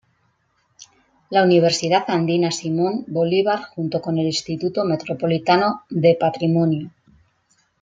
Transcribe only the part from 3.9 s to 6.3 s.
con el Instituto Metropolitano de